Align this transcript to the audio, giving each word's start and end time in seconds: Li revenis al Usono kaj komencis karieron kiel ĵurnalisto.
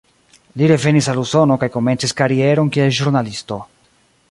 Li 0.61 0.69
revenis 0.71 1.09
al 1.13 1.21
Usono 1.23 1.59
kaj 1.65 1.69
komencis 1.77 2.17
karieron 2.23 2.73
kiel 2.77 2.99
ĵurnalisto. 3.01 3.63